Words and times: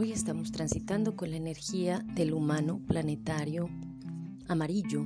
Hoy 0.00 0.12
estamos 0.12 0.52
transitando 0.52 1.16
con 1.16 1.32
la 1.32 1.38
energía 1.38 2.06
del 2.14 2.32
humano 2.32 2.80
planetario 2.86 3.68
amarillo, 4.46 5.04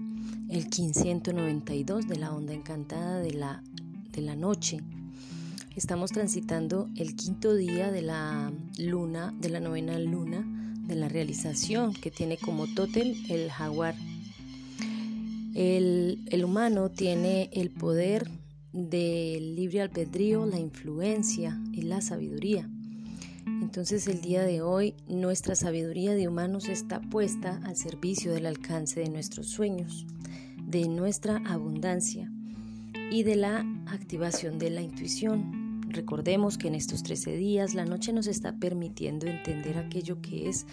el 0.50 0.64
1592 0.64 2.06
de 2.06 2.16
la 2.16 2.34
onda 2.34 2.52
encantada 2.52 3.20
de 3.20 3.32
la, 3.32 3.62
de 4.12 4.20
la 4.20 4.36
noche. 4.36 4.80
Estamos 5.76 6.12
transitando 6.12 6.90
el 6.98 7.16
quinto 7.16 7.54
día 7.54 7.90
de 7.90 8.02
la 8.02 8.52
luna, 8.76 9.32
de 9.40 9.48
la 9.48 9.60
novena 9.60 9.98
luna, 9.98 10.44
de 10.86 10.94
la 10.94 11.08
realización 11.08 11.94
que 11.94 12.10
tiene 12.10 12.36
como 12.36 12.66
tótem 12.66 13.14
el 13.30 13.50
jaguar. 13.50 13.94
El, 15.54 16.22
el 16.30 16.44
humano 16.44 16.90
tiene 16.90 17.48
el 17.54 17.70
poder 17.70 18.30
del 18.74 19.56
libre 19.56 19.80
albedrío, 19.80 20.44
la 20.44 20.58
influencia 20.58 21.58
y 21.72 21.80
la 21.80 22.02
sabiduría. 22.02 22.68
Entonces 23.72 24.06
el 24.06 24.20
día 24.20 24.42
de 24.42 24.60
hoy 24.60 24.94
nuestra 25.08 25.54
sabiduría 25.54 26.14
de 26.14 26.28
humanos 26.28 26.68
está 26.68 27.00
puesta 27.00 27.58
al 27.64 27.74
servicio 27.74 28.30
del 28.30 28.44
alcance 28.44 29.00
de 29.00 29.08
nuestros 29.08 29.46
sueños, 29.46 30.04
de 30.62 30.88
nuestra 30.88 31.38
abundancia 31.46 32.30
y 33.10 33.22
de 33.22 33.34
la 33.36 33.64
activación 33.86 34.58
de 34.58 34.68
la 34.68 34.82
intuición. 34.82 35.80
Recordemos 35.88 36.58
que 36.58 36.68
en 36.68 36.74
estos 36.74 37.02
13 37.02 37.34
días 37.36 37.72
la 37.72 37.86
noche 37.86 38.12
nos 38.12 38.26
está 38.26 38.58
permitiendo 38.58 39.26
entender 39.26 39.78
aquello 39.78 40.20
que 40.20 40.50
es 40.50 40.66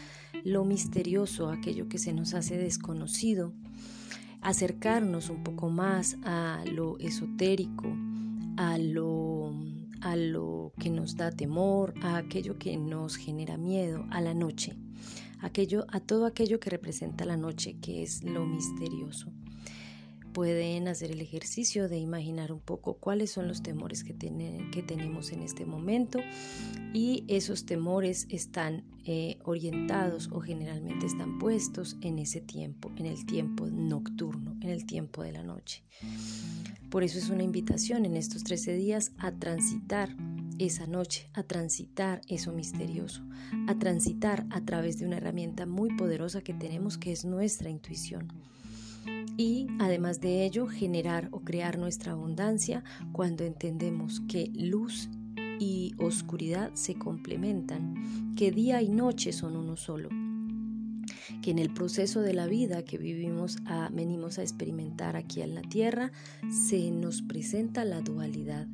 lo 0.44 0.66
misterioso, 0.66 1.50
aquello 1.50 1.88
que 1.88 2.00
se 2.00 2.12
nos 2.12 2.34
hace 2.34 2.58
desconocido, 2.58 3.54
acercarnos 4.42 5.30
un 5.30 5.42
poco 5.46 5.70
más 5.70 6.18
a 6.24 6.66
lo 6.70 7.00
esotérico, 7.00 7.88
a 8.58 8.78
lo 8.78 9.79
a 10.02 10.16
lo 10.16 10.74
que 10.80 10.90
nos 10.90 11.16
da 11.16 11.32
temor, 11.32 11.94
a 12.02 12.18
aquello 12.18 12.58
que 12.58 12.78
nos 12.78 13.16
genera 13.16 13.58
miedo, 13.58 14.06
a 14.12 14.22
la 14.22 14.34
noche, 14.34 14.76
aquello, 15.42 15.86
a 15.90 16.00
todo 16.00 16.26
aquello 16.26 16.60
que 16.60 16.70
representa 16.70 17.26
la 17.26 17.38
noche, 17.38 17.78
que 17.82 18.04
es 18.04 18.24
lo 18.24 18.46
misterioso. 18.46 19.32
Pueden 20.34 20.88
hacer 20.88 21.12
el 21.12 21.22
ejercicio 21.22 21.90
de 21.90 21.98
imaginar 21.98 22.52
un 22.52 22.60
poco 22.60 22.96
cuáles 22.96 23.32
son 23.32 23.48
los 23.48 23.64
temores 23.64 24.04
que, 24.04 24.16
que 24.16 24.84
tenemos 24.84 25.32
en 25.32 25.42
este 25.42 25.66
momento 25.66 26.20
y 26.94 27.24
esos 27.28 27.66
temores 27.66 28.28
están 28.30 28.84
eh, 29.06 29.40
orientados 29.44 30.30
o 30.32 30.40
generalmente 30.40 31.06
están 31.06 31.40
puestos 31.40 31.98
en 32.02 32.20
ese 32.20 32.42
tiempo, 32.42 32.92
en 32.98 33.08
el 33.08 33.26
tiempo 33.26 33.66
nocturno, 33.68 34.56
en 34.62 34.70
el 34.70 34.86
tiempo 34.86 35.24
de 35.24 35.32
la 35.32 35.44
noche. 35.44 35.84
Por 36.90 37.04
eso 37.04 37.18
es 37.18 37.30
una 37.30 37.44
invitación 37.44 38.06
en 38.06 38.16
estos 38.16 38.44
13 38.44 38.76
días 38.76 39.12
a 39.18 39.32
transitar 39.32 40.16
esa 40.60 40.88
noche, 40.88 41.30
a 41.34 41.44
transitar 41.44 42.22
eso 42.28 42.52
misterioso, 42.52 43.24
a 43.68 43.76
transitar 43.76 44.46
a 44.50 44.62
través 44.62 45.00
de 45.00 45.06
una 45.06 45.18
herramienta 45.18 45.66
muy 45.66 45.96
poderosa 45.96 46.42
que 46.42 46.54
tenemos 46.54 46.98
que 46.98 47.12
es 47.12 47.26
nuestra 47.26 47.70
intuición. 47.70 48.28
Y 49.40 49.68
además 49.80 50.20
de 50.20 50.44
ello, 50.44 50.68
generar 50.68 51.30
o 51.32 51.40
crear 51.40 51.78
nuestra 51.78 52.12
abundancia 52.12 52.84
cuando 53.14 53.46
entendemos 53.46 54.20
que 54.28 54.52
luz 54.54 55.10
y 55.58 55.96
oscuridad 55.98 56.72
se 56.74 56.96
complementan, 56.96 58.36
que 58.36 58.52
día 58.52 58.82
y 58.82 58.90
noche 58.90 59.32
son 59.32 59.56
uno 59.56 59.78
solo 59.78 60.10
que 61.42 61.52
en 61.52 61.60
el 61.60 61.70
proceso 61.70 62.22
de 62.22 62.34
la 62.34 62.48
vida 62.48 62.84
que 62.84 62.98
vivimos 62.98 63.58
a, 63.66 63.90
venimos 63.94 64.40
a 64.40 64.42
experimentar 64.42 65.16
aquí 65.16 65.42
en 65.42 65.56
la 65.56 65.62
tierra, 65.62 66.12
se 66.50 66.92
nos 66.92 67.22
presenta 67.22 67.86
la 67.86 68.02
dualidad. 68.02 68.68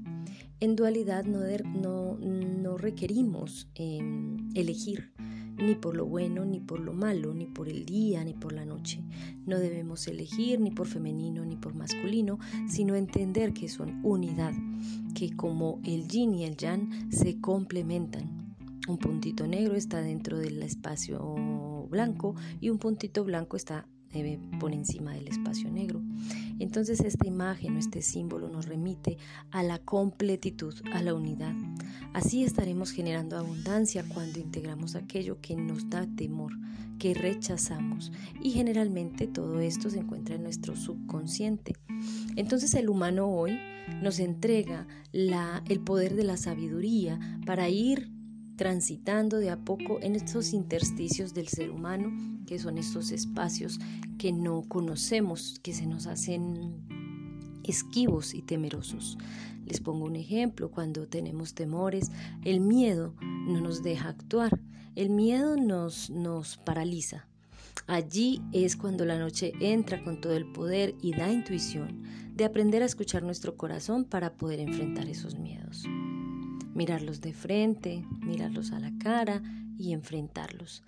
En 0.60 0.76
dualidad 0.76 1.26
no, 1.26 2.18
no, 2.18 2.78
requerimos 2.78 3.68
em, 3.76 4.50
elegir 4.56 5.14
ni 5.58 5.76
por 5.76 5.96
lo 5.96 6.06
bueno, 6.06 6.46
ni 6.46 6.60
por 6.60 6.80
lo 6.80 6.94
malo, 6.94 7.34
ni 7.34 7.46
por 7.46 7.70
el 7.70 7.86
día, 7.86 8.24
ni 8.24 8.34
por 8.34 8.54
la 8.54 8.66
noche. 8.66 9.02
No 9.46 9.60
debemos 9.60 10.08
elegir 10.08 10.60
ni 10.60 10.72
por 10.72 10.88
femenino, 10.88 11.46
ni 11.46 11.56
por 11.56 11.76
masculino, 11.76 12.40
sino 12.68 12.96
entender 12.96 13.54
que 13.54 13.70
son 13.70 14.00
unidad, 14.04 14.54
que 15.14 15.36
como 15.36 15.80
el 15.84 16.08
yin 16.08 16.34
y 16.36 16.44
el 16.44 16.58
yang 16.58 17.12
se 17.12 17.40
complementan. 17.40 18.56
Un 18.88 18.98
puntito 18.98 19.48
negro 19.48 19.76
está 19.76 20.02
dentro 20.02 20.38
del 20.38 20.62
espacio 20.62 21.88
blanco 21.90 22.36
y 22.62 22.70
un 22.70 22.78
puntito 22.78 23.24
blanco 23.24 23.58
está 23.58 23.88
eh, 24.14 24.40
por 24.60 24.74
encima 24.74 25.14
del 25.14 25.28
espacio 25.28 25.70
negro. 25.70 26.02
Entonces 26.60 27.02
esta 27.02 27.28
imagen 27.28 27.76
o 27.76 27.80
este 27.80 28.02
símbolo 28.02 28.48
nos 28.48 28.66
remite 28.66 29.18
a 29.52 29.62
la 29.62 29.80
completitud, 29.80 30.74
a 30.94 31.02
la 31.02 31.14
unidad. 31.14 31.54
Así 32.14 32.44
estaremos 32.44 32.92
generando 32.92 33.38
abundancia 33.38 34.06
cuando 34.08 34.40
integramos 34.40 34.96
aquello 34.96 35.40
que 35.42 35.56
nos 35.56 35.90
da 35.90 36.08
temor, 36.16 36.54
que 37.00 37.14
rechazamos. 37.14 38.12
Y 38.42 38.52
generalmente 38.52 39.28
todo 39.28 39.60
esto 39.60 39.90
se 39.90 40.00
encuentra 40.00 40.36
en 40.36 40.44
nuestro 40.44 40.76
subconsciente. 40.76 41.74
Entonces 42.36 42.74
el 42.74 42.90
humano 42.90 43.28
hoy 43.28 43.60
nos 44.02 44.20
entrega 44.20 44.88
la, 45.12 45.64
el 45.68 45.80
poder 45.82 46.16
de 46.16 46.24
la 46.24 46.38
sabiduría 46.38 47.20
para 47.46 47.70
ir 47.70 48.12
transitando 48.56 49.38
de 49.38 49.50
a 49.50 49.58
poco 49.58 50.00
en 50.02 50.16
estos 50.16 50.54
intersticios 50.54 51.34
del 51.34 51.48
ser 51.48 51.70
humano, 51.70 52.12
que 52.46 52.60
son 52.60 52.78
estos 52.78 53.12
espacios 53.12 53.80
que 54.18 54.32
no 54.32 54.64
conocemos, 54.68 55.60
que 55.62 55.74
se 55.74 55.86
nos 55.86 56.08
hacen 56.08 56.76
esquivos 57.68 58.34
y 58.34 58.42
temerosos. 58.42 59.18
Les 59.66 59.80
pongo 59.80 60.06
un 60.06 60.16
ejemplo, 60.16 60.70
cuando 60.72 61.08
tenemos 61.08 61.54
temores, 61.54 62.12
el 62.44 62.60
miedo 62.60 63.16
no 63.22 63.62
nos 63.62 63.84
deja 63.84 64.10
actuar, 64.10 64.60
el 64.96 65.10
miedo 65.10 65.58
nos, 65.58 66.10
nos 66.10 66.58
paraliza. 66.58 67.28
Allí 67.88 68.42
es 68.52 68.76
cuando 68.76 69.06
la 69.06 69.20
noche 69.20 69.54
entra 69.60 70.04
con 70.04 70.22
todo 70.22 70.34
el 70.34 70.52
poder 70.52 70.96
y 71.02 71.14
da 71.14 71.32
intuición 71.32 72.04
de 72.34 72.46
aprender 72.46 72.82
a 72.82 72.86
escuchar 72.86 73.24
nuestro 73.24 73.58
corazón 73.58 74.06
para 74.06 74.34
poder 74.34 74.60
enfrentar 74.60 75.08
esos 75.08 75.38
miedos 75.38 75.86
mirarlos 76.76 77.22
de 77.22 77.34
frente, 77.34 78.06
mirarlos 78.20 78.72
a 78.72 78.80
la 78.80 78.92
cara 79.00 79.42
y 79.80 79.94
enfrentarlos. 79.94 80.84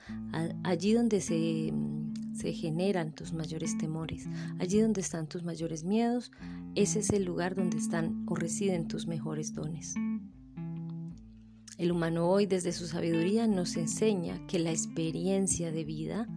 Allí 0.64 0.94
donde 0.94 1.22
se, 1.22 1.74
se 2.36 2.54
generan 2.54 3.14
tus 3.14 3.34
mayores 3.34 3.78
temores, 3.78 4.28
allí 4.60 4.80
donde 4.82 5.02
están 5.02 5.28
tus 5.28 5.44
mayores 5.44 5.84
miedos, 5.84 6.32
ese 6.78 7.00
es 7.00 7.10
el 7.10 7.26
lugar 7.26 7.56
donde 7.56 7.78
están 7.78 8.24
o 8.28 8.36
residen 8.36 8.88
tus 8.88 9.08
mejores 9.08 9.56
dones. 9.56 9.96
El 11.80 11.92
humano 11.92 12.30
hoy 12.30 12.46
desde 12.46 12.72
su 12.72 12.86
sabiduría 12.86 13.48
nos 13.48 13.78
enseña 13.78 14.46
que 14.46 14.60
la 14.60 14.70
experiencia 14.70 15.72
de 15.72 15.84
vida 15.84 16.28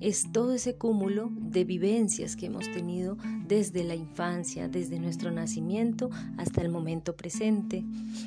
es 0.00 0.30
todo 0.32 0.54
ese 0.54 0.76
cúmulo 0.76 1.30
de 1.34 1.64
vivencias 1.64 2.36
que 2.36 2.46
hemos 2.46 2.70
tenido 2.70 3.16
desde 3.46 3.84
la 3.84 3.94
infancia, 3.94 4.68
desde 4.68 4.98
nuestro 4.98 5.30
nacimiento 5.30 6.10
hasta 6.36 6.60
el 6.60 6.68
momento 6.68 7.16
presente. 7.16 7.84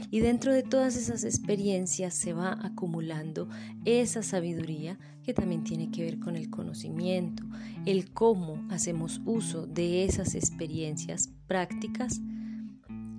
Y 0.10 0.20
dentro 0.20 0.54
de 0.54 0.64
todas 0.64 0.96
esas 0.96 1.24
experiencias 1.24 2.14
se 2.14 2.34
va 2.34 2.58
acumulando 2.62 3.48
esa 3.86 4.24
sabiduría 4.24 4.98
que 5.24 5.34
también 5.34 5.64
tiene 5.64 5.92
que 5.92 6.04
ver 6.04 6.20
con 6.20 6.36
el 6.36 6.50
conocimiento, 6.50 7.44
el 7.86 8.12
cómo 8.12 8.66
hacemos 8.70 9.22
uso 9.26 9.68
de 9.68 10.06
esas 10.06 10.36
experiencias 10.36 11.30
prácticas 11.48 12.22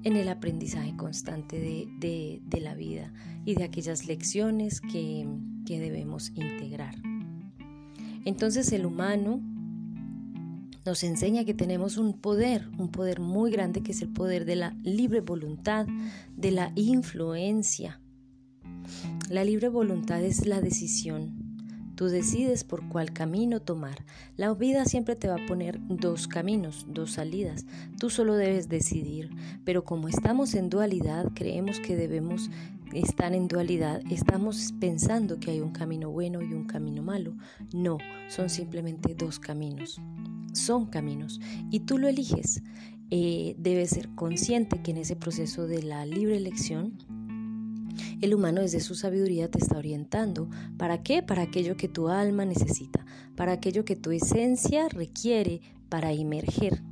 en 0.05 0.17
el 0.17 0.29
aprendizaje 0.29 0.97
constante 0.97 1.61
de, 1.61 2.61
la 2.61 2.75
vida 2.75 3.13
y 3.45 3.55
de 3.55 3.65
aquellas 3.65 4.07
lecciones 4.07 4.81
que 4.81 5.27
debemos 5.67 6.31
integrar. 6.31 6.95
Entonces 8.25 8.73
el 8.73 8.87
humano 8.87 9.41
nos 10.85 11.05
enseña 11.05 11.45
que 11.45 11.55
tenemos 11.55 11.99
un 11.99 12.15
poder, 12.15 12.69
un 12.79 12.89
poder 12.89 13.21
muy 13.21 13.51
grande 13.51 13.83
que 13.83 13.93
es 13.93 14.01
el 14.01 14.09
poder 14.09 14.45
de 14.45 14.57
la 14.57 14.75
libre 14.83 15.21
voluntad, 15.21 15.87
de 16.37 16.51
la 16.51 16.73
influencia. 16.77 18.01
La 19.29 19.45
libre 19.45 19.69
voluntad 19.69 20.23
es 20.23 20.47
la 20.47 20.63
decisión. 20.63 21.38
Tú 21.99 22.07
decides 22.07 22.63
por 22.63 22.89
cuál 22.89 23.13
camino 23.13 23.59
tomar. 23.59 24.05
La 24.37 24.55
vida 24.55 24.85
siempre 24.85 25.17
te 25.17 25.27
va 25.27 25.35
a 25.35 25.47
poner 25.49 25.81
dos 25.89 26.29
caminos, 26.29 26.87
dos 26.89 27.15
salidas. 27.15 27.67
Tú 27.99 28.09
solo 28.09 28.37
debes 28.37 28.69
decidir. 28.69 29.31
Pero 29.65 29.83
como 29.83 30.07
estamos 30.07 30.55
en 30.55 30.71
dualidad, 30.71 31.33
creemos 31.35 31.81
que 31.81 31.97
debemos 31.97 32.51
están 32.93 33.35
en 33.35 33.49
dualidad, 33.49 34.01
estamos 34.13 34.73
pensando 34.79 35.41
que 35.41 35.51
hay 35.51 35.61
un 35.61 35.73
camino 35.73 36.09
bueno 36.11 36.41
y 36.41 36.55
un 36.55 36.69
camino 36.69 37.03
malo. 37.03 37.35
No, 37.75 37.99
son 38.29 38.49
simplemente 38.49 39.17
dos 39.17 39.41
caminos. 39.41 40.01
Son 40.53 40.87
caminos 40.87 41.41
y 41.73 41.81
tú 41.81 41.99
lo 41.99 42.07
eliges. 42.07 42.63
Eh, 43.11 43.57
debes 43.59 43.91
ser 43.91 44.09
consciente 44.11 44.83
que 44.83 44.93
en 44.93 44.99
ese 44.99 45.17
proceso 45.17 45.67
de 45.67 45.83
la 45.83 46.07
libre 46.07 46.37
elección, 46.37 46.97
el 48.21 48.35
humano 48.35 48.61
desde 48.61 48.81
su 48.81 48.95
sabiduría 48.95 49.51
te 49.51 49.59
está 49.59 49.79
orientando. 49.79 50.49
¿Para 50.77 51.03
qué? 51.03 51.23
Para 51.23 51.43
aquello 51.43 51.77
que 51.77 51.89
tu 51.89 52.09
alma 52.09 52.45
necesita, 52.45 53.05
para 53.37 53.53
aquello 53.53 53.85
que 53.85 53.97
tu 53.97 54.11
esencia 54.11 54.89
requiere 54.89 55.61
para 55.89 56.13
emerger. 56.13 56.83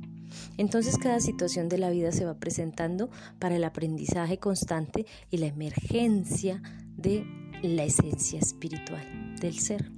Entonces 0.57 0.97
cada 0.97 1.19
situación 1.19 1.69
de 1.69 1.77
la 1.77 1.89
vida 1.89 2.11
se 2.11 2.25
va 2.25 2.39
presentando 2.39 3.09
para 3.39 3.55
el 3.55 3.63
aprendizaje 3.63 4.37
constante 4.37 5.05
y 5.29 5.37
la 5.37 5.47
emergencia 5.47 6.61
de 6.95 7.25
la 7.63 7.83
esencia 7.83 8.39
espiritual 8.39 9.35
del 9.39 9.59
ser. 9.59 9.91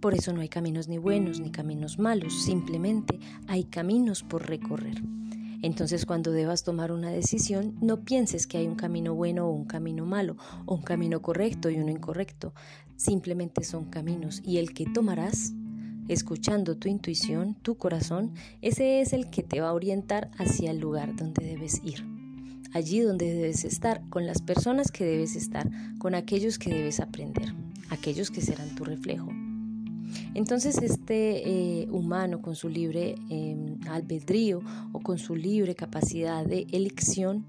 Por 0.00 0.14
eso 0.14 0.32
no 0.32 0.40
hay 0.40 0.48
caminos 0.48 0.88
ni 0.88 0.98
buenos 0.98 1.40
ni 1.40 1.50
caminos 1.50 1.98
malos, 1.98 2.44
simplemente 2.44 3.18
hay 3.46 3.64
caminos 3.64 4.22
por 4.22 4.46
recorrer. 4.48 5.02
Entonces 5.66 6.06
cuando 6.06 6.30
debas 6.30 6.62
tomar 6.62 6.92
una 6.92 7.10
decisión, 7.10 7.76
no 7.80 8.04
pienses 8.04 8.46
que 8.46 8.58
hay 8.58 8.68
un 8.68 8.76
camino 8.76 9.16
bueno 9.16 9.48
o 9.48 9.50
un 9.50 9.64
camino 9.64 10.06
malo, 10.06 10.36
o 10.64 10.76
un 10.76 10.82
camino 10.82 11.20
correcto 11.22 11.70
y 11.70 11.76
uno 11.76 11.90
incorrecto. 11.90 12.54
Simplemente 12.94 13.64
son 13.64 13.86
caminos 13.86 14.40
y 14.44 14.58
el 14.58 14.72
que 14.72 14.86
tomarás, 14.86 15.54
escuchando 16.06 16.76
tu 16.76 16.88
intuición, 16.88 17.56
tu 17.62 17.76
corazón, 17.78 18.32
ese 18.62 19.00
es 19.00 19.12
el 19.12 19.28
que 19.28 19.42
te 19.42 19.60
va 19.60 19.70
a 19.70 19.74
orientar 19.74 20.30
hacia 20.38 20.70
el 20.70 20.78
lugar 20.78 21.16
donde 21.16 21.44
debes 21.44 21.80
ir. 21.82 22.06
Allí 22.72 23.00
donde 23.00 23.34
debes 23.34 23.64
estar, 23.64 24.08
con 24.08 24.24
las 24.24 24.42
personas 24.42 24.92
que 24.92 25.04
debes 25.04 25.34
estar, 25.34 25.68
con 25.98 26.14
aquellos 26.14 26.60
que 26.60 26.70
debes 26.70 27.00
aprender, 27.00 27.52
aquellos 27.90 28.30
que 28.30 28.40
serán 28.40 28.72
tu 28.76 28.84
reflejo. 28.84 29.32
Entonces 30.34 30.78
este 30.82 31.48
eh, 31.82 31.88
humano 31.90 32.42
con 32.42 32.54
su 32.54 32.68
libre 32.68 33.14
em, 33.30 33.78
albedrío 33.88 34.60
o 34.92 35.00
con 35.00 35.18
su 35.18 35.34
libre 35.34 35.74
capacidad 35.74 36.44
de 36.44 36.66
elección 36.72 37.46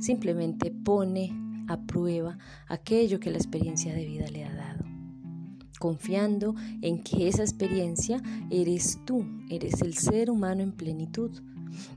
simplemente 0.00 0.70
pone 0.70 1.32
a 1.68 1.80
prueba 1.80 2.38
aquello 2.68 3.20
que 3.20 3.30
la 3.30 3.38
experiencia 3.38 3.94
de 3.94 4.04
vida 4.04 4.26
le 4.28 4.44
ha 4.44 4.54
dado, 4.54 4.84
confiando 5.78 6.54
en 6.82 7.02
que 7.02 7.28
esa 7.28 7.42
experiencia 7.42 8.20
eres 8.50 8.98
tú, 9.04 9.24
eres 9.48 9.80
el 9.82 9.94
ser 9.94 10.30
humano 10.30 10.62
en 10.62 10.72
plenitud. 10.72 11.30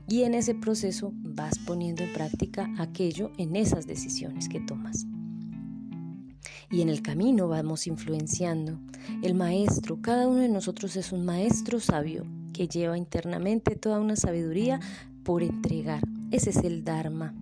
Y 0.08 0.22
en 0.22 0.32
ese 0.32 0.54
proceso 0.54 1.12
vas 1.14 1.58
poniendo 1.58 2.02
en 2.02 2.12
práctica 2.14 2.72
aquello 2.78 3.30
en 3.36 3.56
esas 3.56 3.86
decisiones 3.86 4.48
que 4.48 4.60
tomas 4.60 5.06
y 6.70 6.82
en 6.82 6.88
el 6.88 7.02
camino 7.02 7.48
vamos 7.48 7.86
influenciando. 7.86 8.78
El 9.22 9.34
maestro, 9.34 10.00
cada 10.00 10.26
uno 10.28 10.40
de 10.40 10.48
nosotros 10.48 10.96
es 10.96 11.12
un 11.12 11.24
maestro 11.24 11.80
sabio 11.80 12.24
que 12.52 12.68
lleva 12.68 12.98
internamente 12.98 13.76
toda 13.76 14.00
una 14.00 14.16
sabiduría 14.16 14.80
por 15.22 15.42
entregar. 15.42 16.02
Ese 16.30 16.50
es 16.50 16.56
el 16.58 16.84
Dharma. 16.84 17.34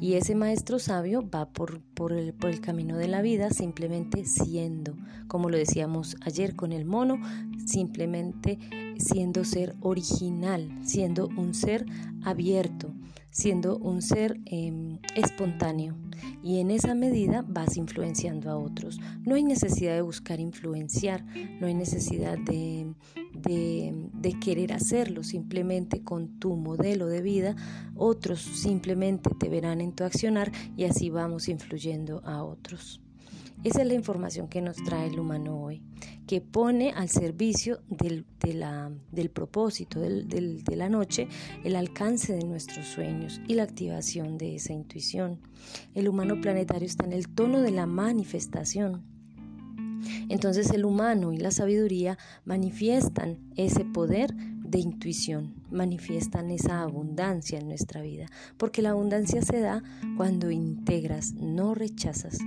Y 0.00 0.14
ese 0.14 0.34
maestro 0.34 0.78
sabio 0.78 1.28
va 1.28 1.46
por, 1.46 1.80
por, 1.80 2.12
el, 2.12 2.32
por, 2.32 2.50
el, 2.50 2.60
camino 2.60 2.96
de 2.96 3.08
la 3.08 3.22
vida 3.22 3.50
simplemente 3.50 4.24
siendo, 4.24 4.96
como 5.28 5.50
lo 5.50 5.56
decíamos 5.56 6.16
ayer 6.22 6.54
con 6.56 6.72
el 6.72 6.84
mono, 6.84 7.20
simplemente 7.66 8.58
siendo 8.98 9.44
ser 9.44 9.74
original, 9.80 10.70
siendo 10.82 11.28
un 11.28 11.54
ser 11.54 11.86
abierto, 12.22 12.92
siendo 13.30 13.76
un 13.78 14.00
ser 14.00 14.40
em, 14.46 14.98
espontáneo 15.16 15.96
y 16.42 16.60
en 16.60 16.70
esa 16.70 16.94
medida 16.94 17.44
vas 17.46 17.76
influenciando 17.76 18.50
a 18.50 18.56
otros. 18.56 19.00
No 19.24 19.34
hay 19.34 19.42
necesidad 19.42 19.94
de 19.94 20.02
buscar 20.02 20.40
influenciar, 20.40 21.24
no 21.60 21.66
hay 21.66 21.74
necesidad 21.74 22.38
de, 22.38 22.92
de, 23.34 24.36
querer 24.40 24.72
hacerlo 24.72 25.22
simplemente 25.22 26.02
con 26.02 26.38
tu 26.38 26.56
modelo 26.56 27.06
de 27.06 27.22
vida, 27.22 27.56
otros 27.94 28.40
simplemente 28.40 29.30
te 29.38 29.48
verán 29.48 29.80
en 29.80 29.92
tu 29.92 30.04
accionar 30.04 30.52
y 30.76 30.84
así 30.84 31.10
vamos 31.10 31.48
influyendo 31.48 32.20
a 32.24 32.42
otros. 32.42 33.00
Esa 33.62 33.80
es 33.80 33.88
la 33.88 33.94
información 33.94 34.48
que 34.48 34.60
nos 34.60 34.76
trae 34.76 35.06
el 35.06 35.18
humano 35.18 35.62
hoy, 35.62 35.82
que 36.26 36.42
pone 36.42 36.90
al 36.90 37.08
servicio 37.08 37.80
del, 37.88 38.26
del 39.10 39.30
propósito 39.30 40.00
de 40.00 40.76
la 40.76 40.88
noche 40.90 41.28
el 41.62 41.76
alcance 41.76 42.34
de 42.34 42.44
nuestros 42.44 42.86
sueños 42.86 43.40
y 43.48 43.54
la 43.54 43.62
activación 43.62 44.36
de 44.36 44.56
esa 44.56 44.74
intuición. 44.74 45.40
El 45.94 46.08
humano 46.08 46.40
planetario 46.42 46.86
está 46.86 47.06
en 47.06 47.14
el 47.14 47.28
tono 47.28 47.62
de 47.62 47.70
la 47.70 47.86
manifestación. 47.86 49.13
Entonces 50.28 50.70
el 50.70 50.84
humano 50.84 51.32
y 51.32 51.38
la 51.38 51.50
sabiduría 51.50 52.18
manifiestan 52.44 53.38
ese 53.56 53.84
poder 53.84 54.34
de 54.34 54.78
intuición 54.78 55.63
manifiestan 55.70 56.50
esa 56.50 56.82
abundancia 56.82 57.58
en 57.58 57.68
nuestra 57.68 58.02
vida, 58.02 58.26
porque 58.56 58.82
la 58.82 58.90
abundancia 58.90 59.42
se 59.42 59.60
da 59.60 59.82
cuando 60.16 60.50
integras, 60.50 61.34
no 61.34 61.74
rechazas. 61.74 62.38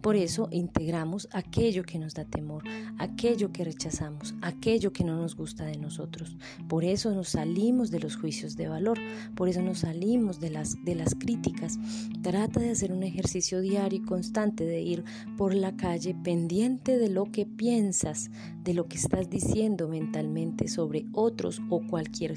Por 0.00 0.16
eso 0.16 0.48
integramos 0.50 1.28
aquello 1.32 1.84
que 1.84 1.98
nos 1.98 2.14
da 2.14 2.24
temor, 2.24 2.64
aquello 2.98 3.52
que 3.52 3.64
rechazamos, 3.64 4.34
aquello 4.42 4.92
que 4.92 5.04
no 5.04 5.16
nos 5.16 5.36
gusta 5.36 5.64
de 5.64 5.78
nosotros. 5.78 6.36
Por 6.68 6.84
eso 6.84 7.12
nos 7.12 7.30
salimos 7.30 7.90
de 7.90 8.00
los 8.00 8.16
juicios 8.16 8.56
de 8.56 8.68
valor, 8.68 8.98
por 9.34 9.48
eso 9.48 9.62
nos 9.62 9.80
salimos 9.80 10.40
de 10.40 10.50
las, 10.50 10.76
de 10.84 10.94
las 10.94 11.14
críticas. 11.14 11.78
Trata 12.22 12.60
de 12.60 12.70
hacer 12.70 12.92
un 12.92 13.02
ejercicio 13.02 13.60
diario 13.60 14.00
y 14.00 14.02
constante 14.02 14.64
de 14.64 14.80
ir 14.80 15.04
por 15.36 15.54
la 15.54 15.76
calle 15.76 16.14
pendiente 16.14 16.98
de 16.98 17.08
lo 17.08 17.30
que 17.30 17.46
piensas, 17.46 18.30
de 18.62 18.74
lo 18.74 18.86
que 18.86 18.96
estás 18.96 19.30
diciendo 19.30 19.88
mentalmente 19.88 20.68
sobre 20.68 21.06
otros 21.12 21.60
o 21.68 21.80
cualquier 21.86 22.36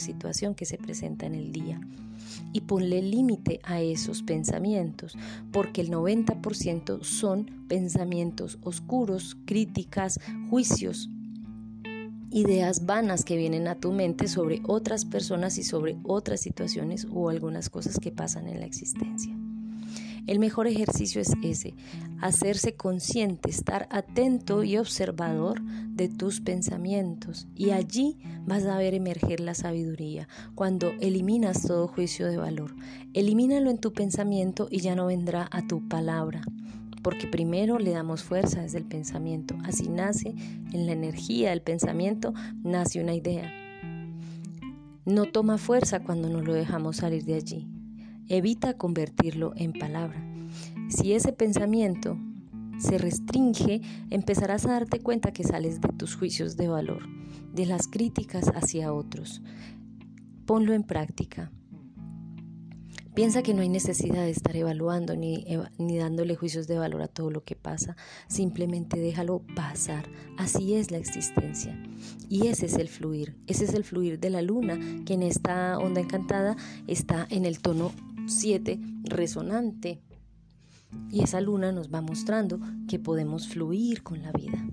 que 0.56 0.66
se 0.66 0.78
presenta 0.78 1.26
en 1.26 1.36
el 1.36 1.52
día. 1.52 1.80
Y 2.52 2.62
ponle 2.62 3.02
límite 3.02 3.60
a 3.64 3.82
esos 3.82 4.24
pensamientos, 4.24 5.18
porque 5.52 5.82
el 5.82 5.92
90% 5.92 7.04
son 7.04 7.46
pensamientos 7.68 8.58
oscuros, 8.64 9.38
críticas, 9.46 10.20
juicios, 10.50 11.10
ideas 12.32 12.86
vanas 12.86 13.24
que 13.24 13.38
vienen 13.38 13.68
a 13.68 13.76
tu 13.76 13.92
mente 13.92 14.28
sobre 14.28 14.62
otras 14.68 15.06
personas 15.06 15.58
y 15.58 15.64
sobre 15.64 15.98
otras 16.04 16.42
situaciones 16.42 17.08
o 17.14 17.30
algunas 17.30 17.70
cosas 17.70 18.00
que 18.00 18.12
pasan 18.12 18.48
en 18.48 18.60
la 18.60 18.66
existencia. 18.66 19.45
El 20.28 20.40
mejor 20.40 20.68
ejercicio 20.68 21.22
es 21.22 21.34
ese, 21.44 21.76
hacerse 22.20 22.74
consciente, 22.74 23.50
estar 23.50 23.88
atento 23.92 24.64
y 24.64 24.78
observador 24.78 25.62
de 25.62 26.10
tus 26.10 26.42
pensamientos. 26.42 27.48
Y 27.56 27.72
allí 27.72 28.18
vas 28.46 28.66
a 28.66 28.78
ver 28.78 28.94
emerger 28.94 29.40
la 29.40 29.54
sabiduría, 29.54 30.28
cuando 30.56 30.92
eliminas 31.00 31.62
todo 31.62 31.88
juicio 31.88 32.28
de 32.28 32.38
valor. 32.38 32.76
Elimínalo 33.14 33.70
en 33.70 33.78
tu 33.78 33.94
pensamiento 33.94 34.68
y 34.72 34.80
ya 34.80 34.96
no 34.96 35.06
vendrá 35.06 35.48
a 35.52 35.66
tu 35.68 35.88
palabra 35.88 36.42
porque 37.06 37.28
primero 37.28 37.78
le 37.78 37.92
damos 37.92 38.24
fuerza 38.24 38.64
desde 38.64 38.80
el 38.80 38.86
pensamiento. 38.86 39.56
Así 39.64 39.90
nace 39.90 40.34
en 40.74 40.88
la 40.88 40.94
energía 40.94 41.52
del 41.52 41.62
pensamiento, 41.62 42.34
nace 42.64 43.00
una 43.00 43.14
idea. 43.14 43.54
No 45.06 45.26
toma 45.26 45.60
fuerza 45.60 46.00
cuando 46.00 46.30
no 46.30 46.42
lo 46.42 46.56
dejamos 46.56 46.98
salir 46.98 47.24
de 47.24 47.36
allí. 47.36 47.75
Evita 48.28 48.74
convertirlo 48.74 49.54
en 49.56 49.74
palabra. 49.74 50.20
Si 50.90 51.14
ese 51.14 51.32
pensamiento 51.32 52.18
se 52.80 52.98
restringe, 52.98 53.82
empezarás 54.10 54.66
a 54.66 54.72
darte 54.72 55.00
cuenta 55.00 55.32
que 55.32 55.44
sales 55.44 55.80
de 55.80 55.90
tus 55.90 56.16
juicios 56.16 56.58
de 56.58 56.68
valor, 56.68 57.08
de 57.54 57.68
las 57.68 57.88
críticas 57.88 58.52
hacia 58.56 58.94
otros. 58.94 59.44
Ponlo 60.46 60.74
en 60.74 60.84
práctica. 60.84 61.52
Piensa 63.14 63.44
que 63.44 63.54
no 63.54 63.62
hay 63.62 63.70
necesidad 63.70 64.24
de 64.24 64.32
estar 64.32 64.58
evaluando 64.58 65.16
ni, 65.16 65.46
ni, 65.78 65.98
dándole 65.98 66.36
juicios 66.36 66.68
de 66.68 66.78
valor 66.78 67.02
a 67.02 67.08
todo 67.08 67.32
lo 67.32 67.46
que 67.46 67.56
pasa. 67.56 67.96
Simplemente 68.28 69.00
déjalo 69.00 69.42
pasar. 69.56 70.10
Así 70.38 70.74
es 70.74 70.92
la 70.92 70.98
existencia. 70.98 71.82
Y 72.28 72.48
ese 72.48 72.66
es 72.66 72.74
el 72.74 72.90
fluir. 72.90 73.38
Ese 73.48 73.64
es 73.64 73.74
el 73.74 73.86
fluir 73.86 74.20
de 74.20 74.32
la 74.32 74.42
luna, 74.42 74.78
que 75.06 75.14
en 75.14 75.24
esta 75.24 75.78
onda 75.78 76.02
encantada 76.02 76.58
está 76.88 77.26
en 77.30 77.46
el 77.46 77.60
tono 77.60 77.94
7 78.28 78.80
resonante. 79.04 80.02
Y 81.12 81.24
esa 81.24 81.42
luna 81.42 81.72
nos 81.72 81.94
va 81.94 82.02
mostrando 82.02 82.60
que 82.88 83.00
podemos 83.00 83.48
fluir 83.48 84.04
con 84.04 84.22
la 84.22 84.32
vida. 84.32 84.66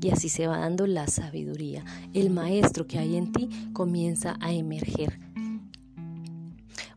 Y 0.00 0.10
así 0.10 0.28
se 0.28 0.46
va 0.46 0.58
dando 0.58 0.86
la 0.86 1.06
sabiduría. 1.06 1.84
El 2.12 2.30
maestro 2.30 2.86
que 2.86 2.98
hay 2.98 3.16
en 3.16 3.32
ti 3.32 3.48
comienza 3.72 4.36
a 4.40 4.52
emerger 4.52 5.31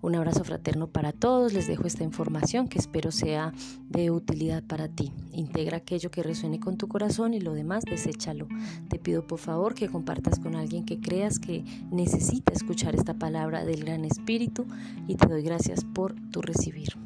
un 0.06 0.16
abrazo 0.16 0.44
fraterno 0.44 0.88
para 0.88 1.12
todos. 1.12 1.54
Les 1.54 1.68
dejo 1.68 1.88
esta 1.88 2.04
información 2.04 2.68
que 2.68 2.78
espero 2.78 3.12
sea 3.12 3.54
de 3.90 4.12
utilidad 4.12 4.64
para 4.64 4.88
ti. 4.88 5.12
Integra 5.32 5.78
aquello 5.78 6.12
que 6.12 6.22
resuene 6.22 6.60
con 6.60 6.78
tu 6.78 6.88
corazón 6.88 7.34
y 7.34 7.40
lo 7.40 7.54
demás 7.54 7.84
deséchalo. 7.86 8.48
Te 8.88 9.00
pido 9.00 9.26
por 9.26 9.40
favor 9.40 9.74
que 9.74 9.90
compartas 9.90 10.40
con 10.40 10.56
alguien 10.56 10.86
que 10.86 11.00
creas 11.00 11.40
que 11.40 11.64
necesita 11.92 12.54
escuchar 12.54 12.96
esta 12.96 13.16
palabra 13.16 13.66
del 13.66 13.84
Gran 13.84 14.06
Espíritu 14.06 14.68
y 15.08 15.16
te 15.16 15.28
doy 15.28 15.42
gracias 15.42 15.84
por 15.84 16.14
tu 16.30 16.42
recibir. 16.42 17.05